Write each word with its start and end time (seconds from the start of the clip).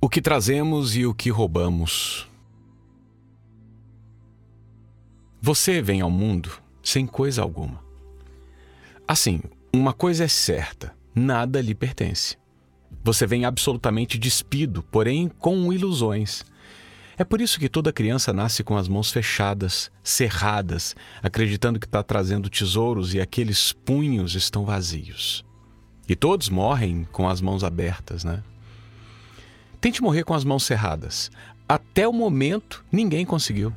O 0.00 0.08
que 0.08 0.22
trazemos 0.22 0.94
e 0.94 1.04
o 1.04 1.12
que 1.12 1.28
roubamos. 1.28 2.28
Você 5.42 5.82
vem 5.82 6.00
ao 6.00 6.10
mundo 6.10 6.52
sem 6.80 7.04
coisa 7.04 7.42
alguma. 7.42 7.82
Assim, 9.08 9.40
uma 9.72 9.92
coisa 9.92 10.22
é 10.22 10.28
certa: 10.28 10.94
nada 11.12 11.60
lhe 11.60 11.74
pertence. 11.74 12.36
Você 13.02 13.26
vem 13.26 13.44
absolutamente 13.44 14.16
despido, 14.16 14.84
porém 14.84 15.28
com 15.28 15.72
ilusões. 15.72 16.44
É 17.16 17.24
por 17.24 17.40
isso 17.40 17.58
que 17.58 17.68
toda 17.68 17.92
criança 17.92 18.32
nasce 18.32 18.62
com 18.62 18.76
as 18.76 18.86
mãos 18.86 19.10
fechadas, 19.10 19.90
cerradas, 20.04 20.94
acreditando 21.20 21.80
que 21.80 21.86
está 21.86 22.04
trazendo 22.04 22.48
tesouros 22.48 23.14
e 23.14 23.20
aqueles 23.20 23.72
punhos 23.72 24.36
estão 24.36 24.64
vazios. 24.64 25.44
E 26.08 26.14
todos 26.14 26.48
morrem 26.48 27.02
com 27.10 27.28
as 27.28 27.40
mãos 27.40 27.64
abertas, 27.64 28.22
né? 28.22 28.44
Tente 29.80 30.02
morrer 30.02 30.24
com 30.24 30.34
as 30.34 30.44
mãos 30.44 30.64
cerradas. 30.64 31.30
Até 31.68 32.08
o 32.08 32.12
momento, 32.12 32.84
ninguém 32.90 33.24
conseguiu. 33.24 33.72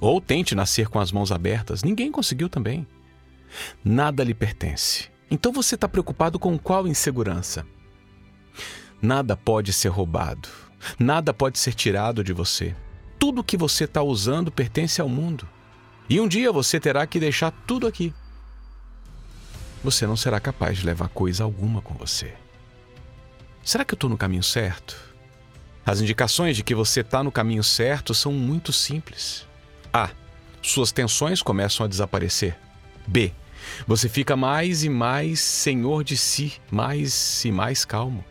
Ou 0.00 0.20
tente 0.20 0.54
nascer 0.54 0.88
com 0.88 1.00
as 1.00 1.12
mãos 1.12 1.32
abertas. 1.32 1.82
Ninguém 1.82 2.10
conseguiu 2.10 2.48
também. 2.48 2.86
Nada 3.84 4.22
lhe 4.24 4.34
pertence. 4.34 5.10
Então 5.30 5.52
você 5.52 5.74
está 5.74 5.88
preocupado 5.88 6.38
com 6.38 6.58
qual 6.58 6.86
insegurança? 6.86 7.66
Nada 9.02 9.36
pode 9.36 9.72
ser 9.72 9.88
roubado. 9.88 10.48
Nada 10.98 11.34
pode 11.34 11.58
ser 11.58 11.74
tirado 11.74 12.24
de 12.24 12.32
você. 12.32 12.74
Tudo 13.18 13.44
que 13.44 13.56
você 13.56 13.84
está 13.84 14.02
usando 14.02 14.50
pertence 14.50 15.00
ao 15.00 15.08
mundo. 15.08 15.48
E 16.08 16.20
um 16.20 16.28
dia 16.28 16.50
você 16.50 16.80
terá 16.80 17.06
que 17.06 17.20
deixar 17.20 17.50
tudo 17.66 17.86
aqui. 17.86 18.14
Você 19.84 20.06
não 20.06 20.16
será 20.16 20.40
capaz 20.40 20.78
de 20.78 20.86
levar 20.86 21.08
coisa 21.08 21.44
alguma 21.44 21.82
com 21.82 21.94
você. 21.94 22.34
Será 23.62 23.84
que 23.84 23.92
eu 23.92 23.96
estou 23.96 24.08
no 24.08 24.16
caminho 24.16 24.42
certo? 24.42 25.07
As 25.88 26.02
indicações 26.02 26.54
de 26.54 26.62
que 26.62 26.74
você 26.74 27.00
está 27.00 27.24
no 27.24 27.32
caminho 27.32 27.64
certo 27.64 28.12
são 28.12 28.30
muito 28.30 28.74
simples. 28.74 29.46
A. 29.90 30.10
Suas 30.60 30.92
tensões 30.92 31.40
começam 31.40 31.86
a 31.86 31.88
desaparecer. 31.88 32.58
B. 33.06 33.32
Você 33.86 34.06
fica 34.06 34.36
mais 34.36 34.84
e 34.84 34.90
mais 34.90 35.40
senhor 35.40 36.04
de 36.04 36.14
si, 36.14 36.60
mais 36.70 37.42
e 37.42 37.50
mais 37.50 37.86
calmo. 37.86 38.22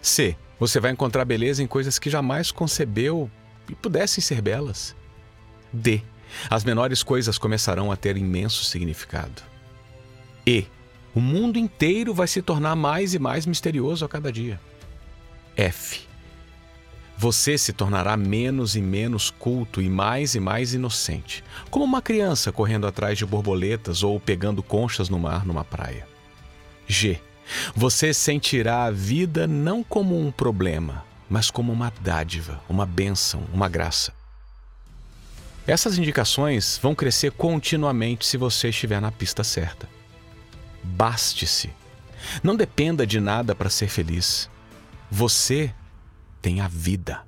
C. 0.00 0.36
Você 0.60 0.78
vai 0.78 0.92
encontrar 0.92 1.24
beleza 1.24 1.60
em 1.60 1.66
coisas 1.66 1.98
que 1.98 2.08
jamais 2.08 2.52
concebeu 2.52 3.28
e 3.68 3.74
pudessem 3.74 4.22
ser 4.22 4.40
belas. 4.40 4.94
D. 5.72 6.00
As 6.48 6.62
menores 6.62 7.02
coisas 7.02 7.36
começarão 7.36 7.90
a 7.90 7.96
ter 7.96 8.16
imenso 8.16 8.64
significado. 8.64 9.42
E. 10.46 10.64
O 11.12 11.20
mundo 11.20 11.58
inteiro 11.58 12.14
vai 12.14 12.28
se 12.28 12.40
tornar 12.42 12.76
mais 12.76 13.12
e 13.12 13.18
mais 13.18 13.44
misterioso 13.44 14.04
a 14.04 14.08
cada 14.08 14.30
dia. 14.30 14.60
F. 15.56 16.05
Você 17.18 17.56
se 17.56 17.72
tornará 17.72 18.14
menos 18.16 18.76
e 18.76 18.82
menos 18.82 19.30
culto 19.30 19.80
e 19.80 19.88
mais 19.88 20.34
e 20.34 20.40
mais 20.40 20.74
inocente, 20.74 21.42
como 21.70 21.84
uma 21.84 22.02
criança 22.02 22.52
correndo 22.52 22.86
atrás 22.86 23.16
de 23.16 23.24
borboletas 23.24 24.02
ou 24.02 24.20
pegando 24.20 24.62
conchas 24.62 25.08
no 25.08 25.18
mar 25.18 25.46
numa 25.46 25.64
praia. 25.64 26.06
G. 26.86 27.18
Você 27.74 28.12
sentirá 28.12 28.84
a 28.84 28.90
vida 28.90 29.46
não 29.46 29.82
como 29.82 30.18
um 30.20 30.30
problema, 30.30 31.04
mas 31.30 31.50
como 31.50 31.72
uma 31.72 31.92
dádiva, 32.00 32.60
uma 32.68 32.84
bênção, 32.84 33.44
uma 33.52 33.68
graça. 33.68 34.12
Essas 35.66 35.96
indicações 35.98 36.78
vão 36.82 36.94
crescer 36.94 37.32
continuamente 37.32 38.26
se 38.26 38.36
você 38.36 38.68
estiver 38.68 39.00
na 39.00 39.10
pista 39.10 39.42
certa. 39.42 39.88
Baste-se. 40.82 41.70
Não 42.42 42.54
dependa 42.54 43.06
de 43.06 43.20
nada 43.20 43.54
para 43.54 43.70
ser 43.70 43.88
feliz. 43.88 44.48
Você 45.10 45.72
tem 46.46 46.60
a 46.60 46.68
vida. 46.68 47.24